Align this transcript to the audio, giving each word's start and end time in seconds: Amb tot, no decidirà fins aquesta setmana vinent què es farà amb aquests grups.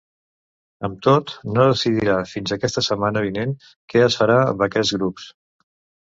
Amb 0.87 1.01
tot, 1.07 1.33
no 1.57 1.65
decidirà 1.71 2.15
fins 2.31 2.53
aquesta 2.55 2.83
setmana 2.87 3.23
vinent 3.25 3.53
què 3.93 4.01
es 4.07 4.17
farà 4.23 4.39
amb 4.47 4.65
aquests 4.69 4.95
grups. 4.99 5.29